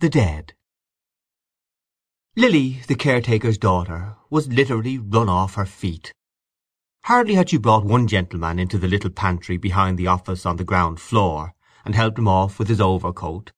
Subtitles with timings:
[0.00, 0.52] The Dead
[2.36, 6.12] Lily, the caretaker's daughter, was literally run off her feet.
[7.06, 10.62] Hardly had she brought one gentleman into the little pantry behind the office on the
[10.62, 11.52] ground floor,
[11.84, 13.50] and helped him off with his overcoat,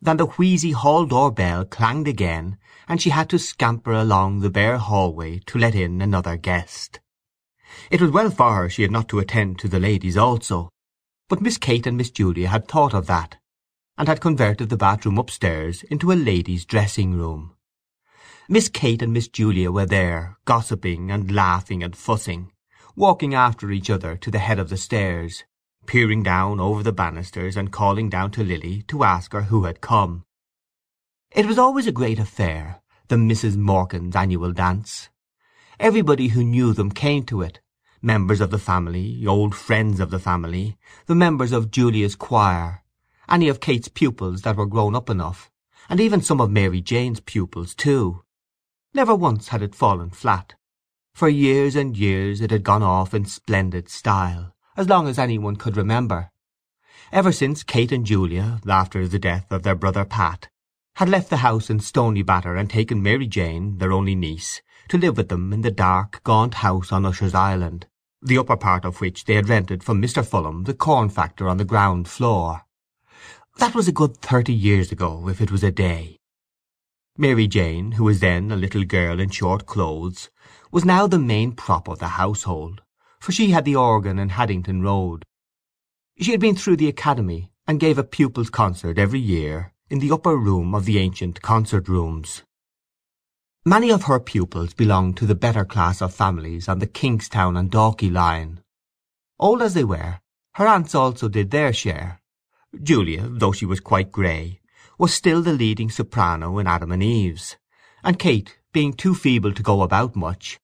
[0.00, 4.78] than the wheezy hall-door bell clanged again, and she had to scamper along the bare
[4.78, 7.00] hallway to let in another guest.
[7.90, 10.70] It was well for her she had not to attend to the ladies also,
[11.28, 13.38] but Miss Kate and Miss Julia had thought of that,
[14.00, 17.54] and had converted the bathroom upstairs into a ladies' dressing-room.
[18.48, 22.50] Miss Kate and Miss Julia were there, gossiping and laughing and fussing,
[22.96, 25.44] walking after each other to the head of the stairs,
[25.84, 29.82] peering down over the banisters and calling down to Lily to ask her who had
[29.82, 30.24] come.
[31.30, 35.10] It was always a great affair, the Misses Morkan's annual dance.
[35.78, 37.60] Everybody who knew them came to it,
[38.00, 42.82] members of the family, old friends of the family, the members of Julia's choir,
[43.30, 45.50] any of Kate's pupils that were grown up enough,
[45.88, 48.22] and even some of Mary Jane's pupils too.
[48.92, 50.54] Never once had it fallen flat.
[51.14, 55.38] For years and years it had gone off in splendid style, as long as any
[55.38, 56.30] one could remember.
[57.12, 60.48] Ever since Kate and Julia, after the death of their brother Pat,
[60.94, 65.16] had left the house in Stoneybatter and taken Mary Jane, their only niece, to live
[65.16, 67.86] with them in the dark, gaunt house on Usher's Island,
[68.22, 70.24] the upper part of which they had rented from Mr.
[70.24, 72.62] Fulham, the corn factor on the ground floor.
[73.60, 76.16] That was a good thirty years ago, if it was a day.
[77.18, 80.30] Mary Jane, who was then a little girl in short clothes,
[80.72, 82.80] was now the main prop of the household,
[83.20, 85.26] for she had the organ in Haddington Road.
[86.18, 90.10] She had been through the academy, and gave a pupils' concert every year in the
[90.10, 92.42] upper room of the ancient concert rooms.
[93.66, 97.70] Many of her pupils belonged to the better class of families on the Kingstown and
[97.70, 98.62] Dalkey line.
[99.38, 100.18] Old as they were,
[100.54, 102.19] her aunts also did their share.
[102.82, 104.60] Julia, though she was quite grey,
[104.98, 107.56] was still the leading soprano in Adam and Eve's,
[108.04, 110.58] and Kate, being too feeble to go about much,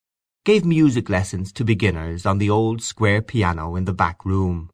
[0.45, 4.69] gave music lessons to beginners on the old square piano in the back room.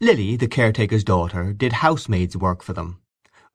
[0.00, 3.00] Lily, the caretaker's daughter, did housemaid's work for them.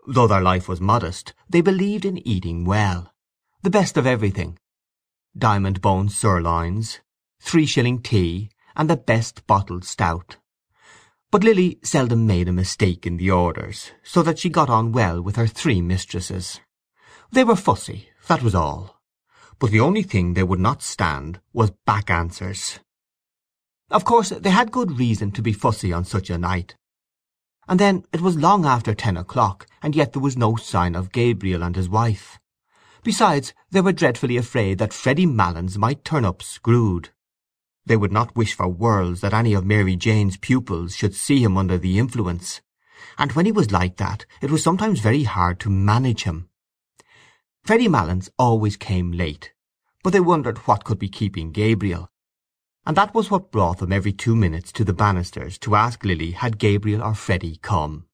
[0.05, 3.13] Though their life was modest, they believed in eating well,
[3.61, 4.57] the best of everything.
[5.37, 6.99] Diamond bone sirloins,
[7.39, 10.35] three-shilling tea, and the best bottled stout.
[11.33, 15.19] But Lily seldom made a mistake in the orders, so that she got on well
[15.19, 16.59] with her three mistresses.
[17.31, 19.01] They were fussy, that was all.
[19.57, 22.77] But the only thing they would not stand was back answers.
[23.89, 26.75] Of course they had good reason to be fussy on such a night.
[27.67, 31.11] And then it was long after ten o'clock, and yet there was no sign of
[31.11, 32.37] Gabriel and his wife.
[33.03, 37.09] Besides, they were dreadfully afraid that Freddy Malins might turn up screwed.
[37.85, 41.57] They would not wish for worlds that any of Mary Jane's pupils should see him
[41.57, 42.61] under the influence,
[43.17, 46.49] and when he was like that it was sometimes very hard to manage him.
[47.63, 49.53] Freddy Malins always came late,
[50.01, 52.09] but they wondered what could be keeping Gabriel,
[52.85, 56.31] and that was what brought them every two minutes to the banisters to ask Lily
[56.31, 58.05] had Gabriel or Freddy come.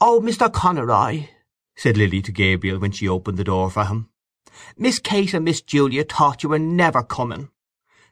[0.00, 0.52] "Oh, Mr.
[0.52, 1.28] Conroy,"
[1.76, 4.08] said Lily to Gabriel when she opened the door for him.
[4.76, 7.50] "Miss Kate and Miss Julia thought you were never coming.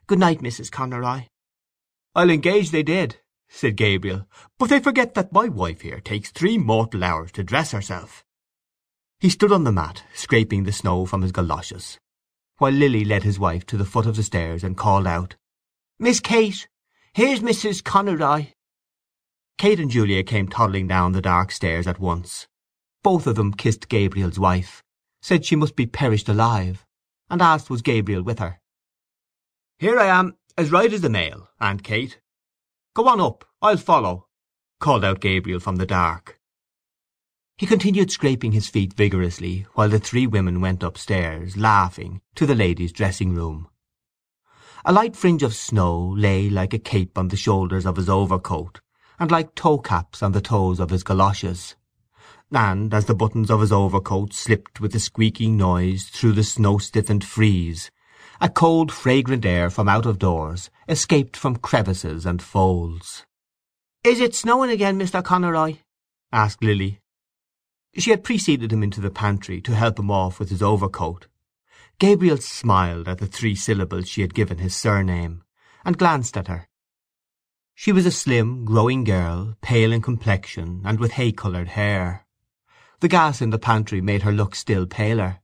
[0.07, 0.71] Good night, Mrs.
[0.71, 1.27] Conroy."
[2.15, 3.19] "I'll engage they did,"
[3.49, 4.27] said Gabriel.
[4.57, 8.23] "But they forget that my wife here takes three mortal hours to dress herself."
[9.19, 11.99] He stood on the mat, scraping the snow from his goloshes,
[12.57, 15.35] while Lily led his wife to the foot of the stairs and called out,
[15.99, 16.67] "Miss Kate,
[17.13, 17.83] here's Mrs.
[17.83, 18.53] Conroy."
[19.57, 22.47] Kate and Julia came toddling down the dark stairs at once.
[23.03, 24.83] Both of them kissed Gabriel's wife,
[25.21, 26.85] said she must be perished alive,
[27.29, 28.60] and asked was Gabriel with her.
[29.81, 32.19] "Here I am, as right as the mail, Aunt Kate.
[32.93, 34.27] Go on up, I'll follow,"
[34.79, 36.39] called out Gabriel from the dark.
[37.57, 42.53] He continued scraping his feet vigorously while the three women went upstairs, laughing, to the
[42.53, 43.69] ladies' dressing-room.
[44.85, 48.81] A light fringe of snow lay like a cape on the shoulders of his overcoat,
[49.17, 51.73] and like toe-caps on the toes of his goloshes.
[52.51, 57.23] And as the buttons of his overcoat slipped with a squeaking noise through the snow-stiffened
[57.23, 57.89] frieze,
[58.43, 63.23] a cold fragrant air from out of doors escaped from crevices and folds.
[64.03, 65.23] "Is it snowing again, Mr.
[65.23, 65.77] Conroy?"
[66.31, 66.99] asked Lily.
[67.95, 71.27] She had preceded him into the pantry to help him off with his overcoat.
[71.99, 75.43] Gabriel smiled at the three syllables she had given his surname,
[75.85, 76.67] and glanced at her.
[77.75, 82.25] She was a slim, growing girl, pale in complexion, and with hay-coloured hair.
[83.01, 85.40] The gas in the pantry made her look still paler.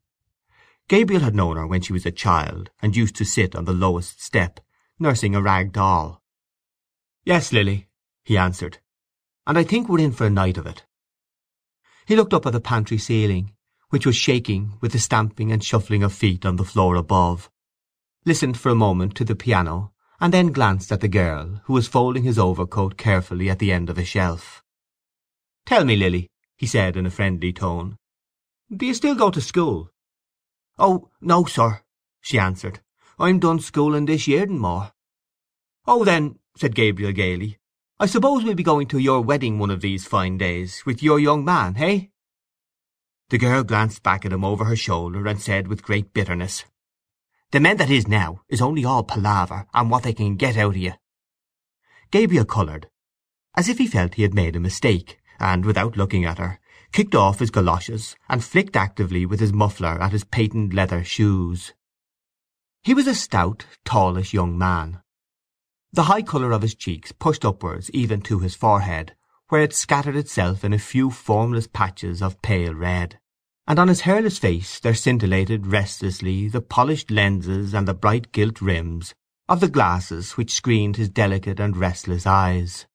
[0.87, 3.73] Gabriel had known her when she was a child, and used to sit on the
[3.73, 4.61] lowest step,
[4.97, 6.21] nursing a rag doll.
[7.25, 7.89] "Yes, Lily,"
[8.23, 8.79] he answered.
[9.45, 10.85] "And I think we're in for a night of it."
[12.05, 13.53] He looked up at the pantry ceiling,
[13.89, 17.51] which was shaking with the stamping and shuffling of feet on the floor above,
[18.23, 19.91] listened for a moment to the piano,
[20.21, 23.89] and then glanced at the girl, who was folding his overcoat carefully at the end
[23.89, 24.63] of a shelf.
[25.65, 27.97] "Tell me, Lily," he said in a friendly tone,
[28.73, 29.91] "do you still go to school?"
[30.79, 31.81] "Oh, no, sir,"
[32.21, 32.81] she answered.
[33.17, 34.93] "I'm done schooling this year and more."
[35.87, 37.57] "Oh, then," said Gabriel gaily,
[37.99, 41.19] "I suppose we'll be going to your wedding one of these fine days, with your
[41.19, 42.11] young man, hey?"
[43.29, 46.65] The girl glanced back at him over her shoulder, and said with great bitterness,
[47.51, 50.75] "The men that is now is only all palaver, and what they can get out
[50.75, 50.93] of you."
[52.11, 52.89] Gabriel coloured,
[53.55, 56.59] as if he felt he had made a mistake, and, without looking at her,
[56.91, 61.73] kicked off his goloshes and flicked actively with his muffler at his patent leather shoes.
[62.83, 65.01] He was a stout, tallish young man.
[65.91, 69.15] The high colour of his cheeks pushed upwards even to his forehead,
[69.49, 73.19] where it scattered itself in a few formless patches of pale red,
[73.65, 78.61] and on his hairless face there scintillated restlessly the polished lenses and the bright gilt
[78.61, 79.13] rims
[79.49, 82.85] of the glasses which screened his delicate and restless eyes.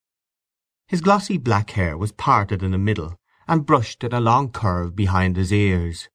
[0.87, 3.17] His glossy black hair was parted in the middle
[3.53, 6.09] and brushed in a long curve behind his ears,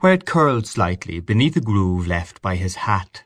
[0.00, 3.22] where it curled slightly beneath a groove left by his hat.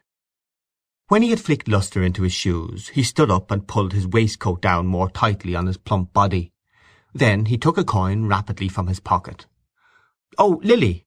[1.09, 4.61] When he had flicked lustre into his shoes he stood up and pulled his waistcoat
[4.61, 6.53] down more tightly on his plump body.
[7.15, 9.47] Then he took a coin rapidly from his pocket.
[10.37, 11.07] "Oh, Lily,"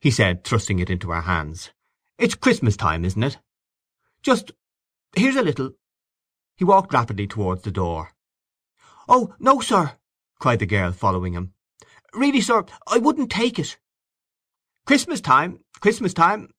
[0.00, 1.70] he said, thrusting it into her hands.
[2.18, 3.38] "It's Christmas time, isn't it?
[4.22, 4.52] Just
[5.16, 5.72] here's a little—"
[6.54, 8.14] He walked rapidly towards the door.
[9.08, 9.98] "Oh, no, sir!"
[10.38, 11.52] cried the girl, following him.
[12.12, 13.78] "Really, sir, I wouldn't take it."
[14.84, 16.52] "Christmas time, Christmas time!"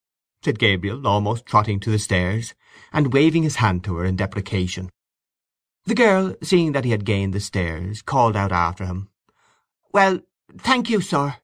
[0.44, 2.53] said Gabriel, almost trotting to the stairs,
[2.94, 4.89] and waving his hand to her in deprecation.
[5.86, 9.09] The girl, seeing that he had gained the stairs, called out after him,
[9.92, 10.21] "Well,
[10.57, 11.38] thank you, sir."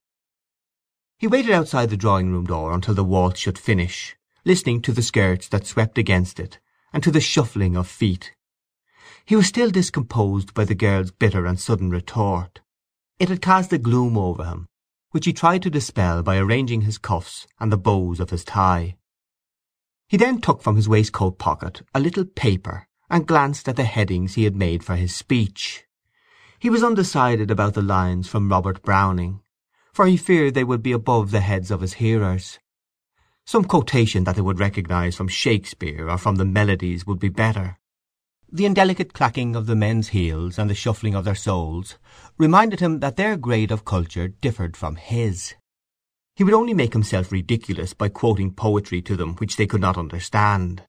[1.18, 4.16] He waited outside the drawing-room door until the waltz should finish,
[4.46, 6.60] listening to the skirts that swept against it,
[6.94, 8.36] and to the shuffling of feet.
[9.26, 12.62] He was still discomposed by the girl's bitter and sudden retort.
[13.20, 14.68] It had cast a gloom over him,
[15.10, 18.98] which he tried to dispel by arranging his cuffs and the bows of his tie.
[20.08, 24.36] He then took from his waistcoat pocket a little paper and glanced at the headings
[24.36, 25.86] he had made for his speech.
[26.60, 29.42] He was undecided about the lines from Robert Browning,
[29.94, 32.60] for he feared they would be above the heads of his hearers.
[33.46, 37.80] Some quotation that they would recognize from Shakespeare or from the Melodies would be better.
[38.50, 41.98] The indelicate clacking of the men's heels and the shuffling of their soles
[42.38, 45.56] reminded him that their grade of culture differed from his.
[46.38, 49.98] He would only make himself ridiculous by quoting poetry to them which they could not
[49.98, 50.84] understand.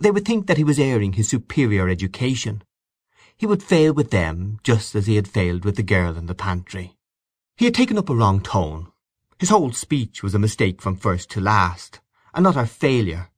[0.00, 2.62] They would think that he was airing his superior education.
[3.36, 6.34] He would fail with them just as he had failed with the girl in the
[6.34, 6.96] pantry.
[7.56, 8.92] He had taken up a wrong tone.
[9.38, 12.00] His whole speech was a mistake from first to last,
[12.34, 13.30] an utter failure.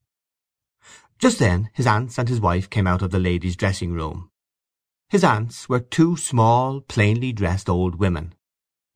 [1.23, 4.29] Just then his aunts and his wife came out of the ladies' dressing-room.
[5.09, 8.35] His aunts were two small, plainly dressed old women.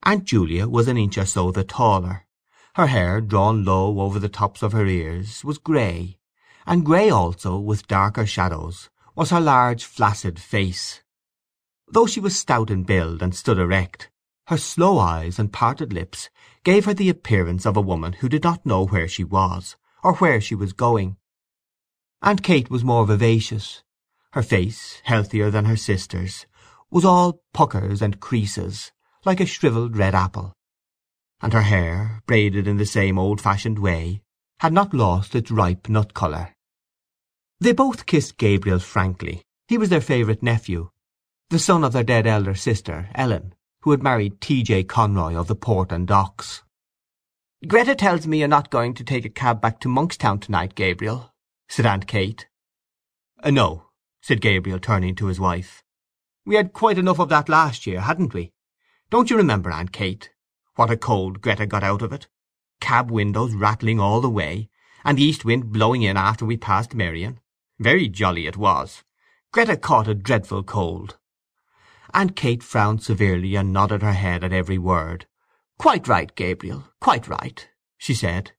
[0.02, 2.26] Aunt Julia was an inch or so the taller,
[2.74, 6.18] her hair, drawn low over the tops of her ears, was grey,
[6.66, 11.04] and grey also, with darker shadows, was her large flaccid face.
[11.86, 14.10] Though she was stout in build and stood erect,
[14.48, 16.28] her slow eyes and parted lips
[16.64, 20.14] gave her the appearance of a woman who did not know where she was, or
[20.16, 21.18] where she was going.
[22.22, 23.82] Aunt Kate was more vivacious.
[24.32, 26.46] Her face, healthier than her sister's,
[26.90, 28.92] was all puckers and creases,
[29.24, 30.56] like a shrivelled red apple
[31.40, 34.22] and her hair, braided in the same old-fashioned way,
[34.60, 36.54] had not lost its ripe nut-colour.
[37.60, 39.42] They both kissed Gabriel frankly.
[39.68, 40.90] He was their favourite nephew,
[41.50, 44.62] the son of their dead elder sister, Ellen, who had married T.
[44.62, 44.84] J.
[44.84, 46.62] Conroy of the Port and Docks.
[47.66, 51.32] "Greta tells me you're not going to take a cab back to Monkstown to-night, Gabriel,"
[51.68, 52.48] said Aunt Kate.
[53.42, 53.88] Uh, "No,"
[54.20, 55.82] said Gabriel, turning to his wife.
[56.44, 58.52] "We had quite enough of that last year, hadn't we?
[59.10, 60.30] Don't you remember, Aunt Kate?
[60.76, 62.28] What a cold Greta got out of it!
[62.80, 64.70] Cab windows rattling all the way,
[65.04, 67.40] and the east wind blowing in after we passed Merrion.
[67.78, 69.02] Very jolly it was.
[69.52, 71.18] Greta caught a dreadful cold.
[72.14, 75.26] Aunt Kate frowned severely and nodded her head at every word.
[75.78, 77.68] "Quite right, Gabriel, quite right,"
[77.98, 78.52] she said.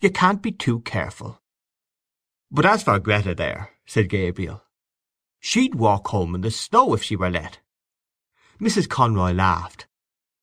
[0.00, 1.41] "You can't be too careful."
[2.54, 4.62] "But as for Greta there," said Gabriel,
[5.40, 7.60] "she'd walk home in the snow if she were let."
[8.60, 8.86] Mrs.
[8.90, 9.86] Conroy laughed.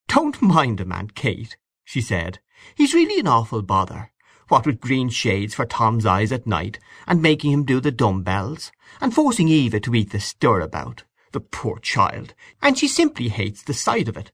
[0.07, 2.39] "Don't mind him, Aunt Kate," she said.
[2.73, 4.11] "He's really an awful bother,
[4.47, 8.23] what with green shades for Tom's eyes at night, and making him do the dumb
[8.23, 13.61] bells, and forcing Eva to eat the stirabout, the poor child, and she simply hates
[13.61, 14.31] the sight of it.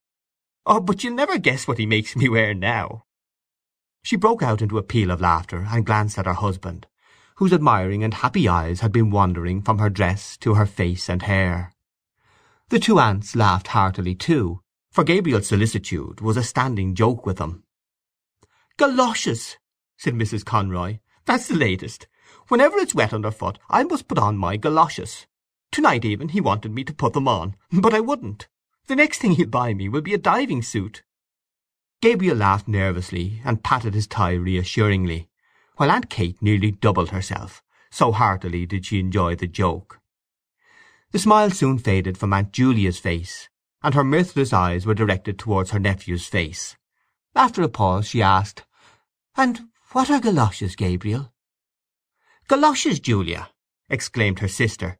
[0.65, 3.03] Oh, but you'll never guess what he makes me wear now.
[4.01, 6.88] She broke out into a peal of laughter and glanced at her husband,
[7.38, 11.24] whose admiring and happy eyes had been wandering from her dress to her face and
[11.24, 11.74] hair.
[12.70, 14.62] The two aunts laughed heartily too,
[14.92, 17.63] for Gabriel's solicitude was a standing joke with them.
[18.77, 19.58] "Galoshes!"
[19.98, 20.46] said Mrs.
[20.46, 21.00] Conroy.
[21.25, 22.08] "That's the latest.
[22.48, 25.27] Whenever it's wet underfoot I must put on my galoshes.
[25.74, 28.48] To night even he wanted me to put them on, but I wouldn't.
[28.88, 31.04] The next thing he'll buy me will be a diving suit."
[32.01, 35.27] Gabriel laughed nervously, and patted his tie reassuringly,
[35.77, 40.00] while Aunt Kate nearly doubled herself, so heartily did she enjoy the joke.
[41.12, 43.50] The smile soon faded from Aunt Julia's face,
[43.82, 46.75] and her mirthless eyes were directed towards her nephew's face.
[47.36, 48.63] After a pause she asked,
[49.36, 51.34] "And what are galoshes, Gabriel?"
[52.48, 53.51] "Galoshes, Julia!"
[53.89, 54.98] exclaimed her sister.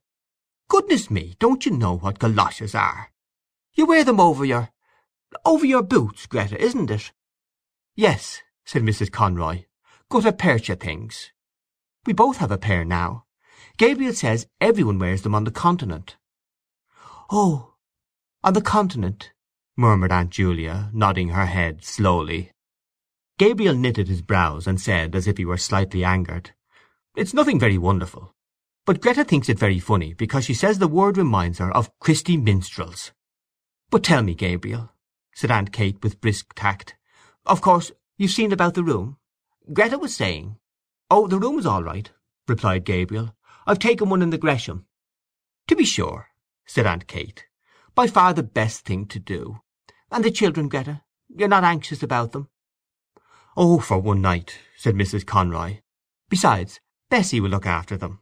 [0.67, 3.12] "Goodness me, don't you know what galoshes are?
[3.74, 7.12] You wear them over your—over your boots, Greta, isn't it?"
[7.96, 9.12] "Yes," said Mrs.
[9.12, 9.65] Conroy.
[10.15, 11.34] "Gutta percha things.
[12.05, 13.25] We both have a pair now.
[13.75, 16.15] Gabriel says every one wears them on the Continent."
[17.29, 17.74] "Oh,
[18.41, 19.34] on the Continent,"
[19.75, 22.53] murmured Aunt Julia, nodding her head slowly.
[23.38, 26.55] Gabriel knitted his brows and said, as if he were slightly angered,
[27.17, 28.34] "It's nothing very wonderful,
[28.86, 32.38] but Greta thinks it very funny because she says the word reminds her of Christy
[32.38, 33.12] Minstrels.
[33.89, 34.93] But tell me, Gabriel,"
[35.34, 36.95] said Aunt Kate with brisk tact,
[37.45, 39.17] "of course you've seen about the room?
[39.74, 40.60] Greta was saying—"
[41.10, 42.12] "Oh, the room is all right,"
[42.48, 43.36] replied Gabriel.
[43.65, 44.86] "I've taken one in the Gresham."
[45.67, 46.29] "To be sure,"
[46.67, 47.48] said Aunt Kate.
[47.95, 49.62] "By far the best thing to do.
[50.12, 51.03] And the children, Greta?
[51.29, 52.50] You're not anxious about them?"
[53.57, 55.25] "Oh, for one night," said Mrs.
[55.25, 55.81] Conroy.
[56.29, 56.79] "Besides,
[57.10, 58.22] Bessie will look after them."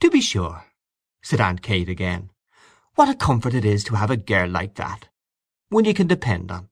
[0.00, 0.64] "To be sure,"
[1.22, 2.30] said Aunt Kate again.
[2.96, 6.70] What a comfort it is to have a girl like that—one you can depend on.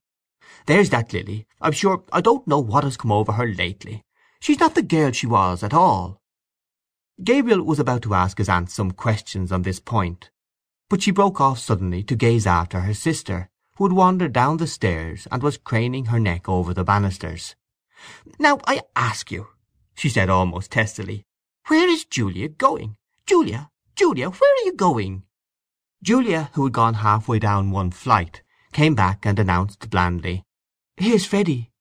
[0.67, 4.05] There's that Lily, I'm sure I don't know what has come over her lately.
[4.41, 6.21] She's not the girl she was at all."
[7.23, 10.31] Gabriel was about to ask his aunt some questions on this point,
[10.89, 14.67] but she broke off suddenly to gaze after her sister, who had wandered down the
[14.67, 17.55] stairs and was craning her neck over the banisters.
[18.39, 19.49] "Now I ask you,"
[19.95, 21.25] she said almost testily,
[21.69, 22.97] "where is Julia going?
[23.27, 25.23] Julia, Julia, where are you going?"
[26.03, 28.43] Julia, who had gone half way down one flight,
[28.73, 30.43] came back and announced blandly,
[30.97, 31.72] "Here's Freddy."